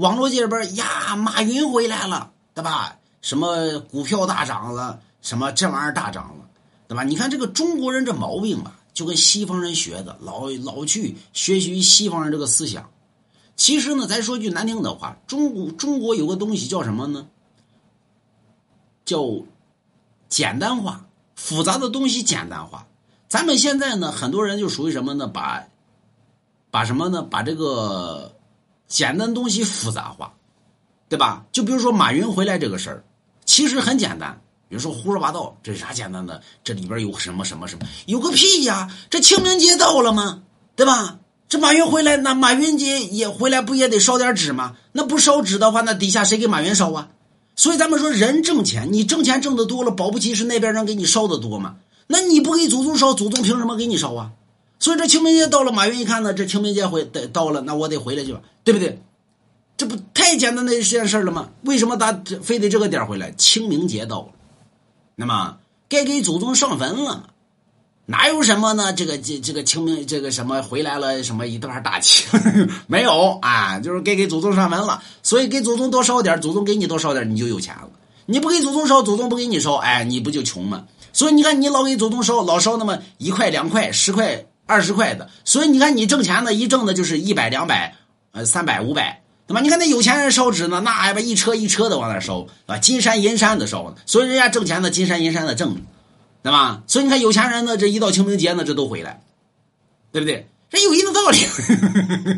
[0.00, 2.96] 网络界里边呀，马云回来了，对吧？
[3.20, 6.48] 什么股票大涨了，什么这玩意儿大涨了，
[6.88, 7.04] 对吧？
[7.04, 12.88] 你看这个中国人这毛病吧，就跟西方人学的，老老去学习西方人这个思想。
[13.56, 17.26] 其实呢，咱说句难听的话，中国中国有个东西叫什么呢？
[19.04, 19.22] 叫
[20.30, 21.04] 简单化，
[21.36, 22.86] 复杂的东西简单化。
[23.28, 25.26] 咱们现在呢，很多人就属于什么呢？
[25.26, 25.64] 把
[26.70, 27.22] 把什么呢？
[27.22, 28.34] 把这个
[28.90, 30.34] 简单东西复杂化，
[31.08, 31.46] 对吧？
[31.52, 33.04] 就比如说马云回来这个事儿，
[33.46, 34.38] 其实很简单。
[34.68, 36.42] 比如说胡说八道，这是啥简单的？
[36.62, 37.86] 这里边有什么什么什么？
[38.06, 38.90] 有个屁呀！
[39.08, 40.42] 这清明节到了吗？
[40.76, 41.18] 对吧？
[41.48, 44.76] 这马云回来，那马云节也回来，不也得烧点纸吗？
[44.92, 47.08] 那不烧纸的话，那底下谁给马云烧啊？
[47.56, 51.76] 所以咱们说，人挣钱，你挣钱挣的多了，保不齐是那边人给你烧的多嘛？
[52.06, 54.30] 那你不给祖宗烧，祖宗凭什么给你烧啊？
[54.80, 59.00] 所以这清明节到了，马云一看呢，这清明节回得到了，那我得回来去吧，对不对？
[59.76, 61.50] 这不太简单的一件事了吗？
[61.62, 62.12] 为什么他
[62.42, 63.30] 非得这个点回来？
[63.32, 64.28] 清明节到了。
[65.16, 65.58] 那么
[65.88, 67.30] 该给祖宗上坟了，
[68.06, 68.92] 哪有什么呢？
[68.92, 72.26] 这个这这个清明这个什么回来了什么一段大庆
[72.88, 73.80] 没有啊？
[73.80, 77.90] 就是该给祖宗上坟了，所以给祖宗多烧点，祖宗给你多烧点，你就有钱了。
[78.26, 80.84] 你不给祖宗烧，祖宗不给你烧，哎，你不就穷吗？
[81.12, 87.96] 所以你看，你老给祖宗烧，老烧那么一块两块十块二十块的，所以你看你挣钱呢，一挣的就是一百两百
[88.32, 89.16] 呃三百五百。
[89.46, 89.60] 对吧？
[89.62, 95.74] 你看那有钱人烧纸呢，那还把一车一车的往那烧，啊，金山银山的烧，所以人家挣钱呢，金山银山的挣，
[96.40, 96.84] 对吧？
[96.86, 99.20] 所以你看有钱人呢，这一到清明节呢，这都回来，
[100.12, 100.46] 对不对？
[100.70, 101.38] 这有一定道理。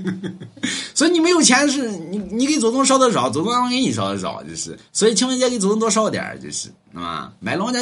[0.94, 4.78] 所以你没有钱是你你给祖宗烧的少，祖宗给你烧的少，就是。
[4.90, 7.70] 所以清明节给祖宗多烧点就是，啊，买龙家。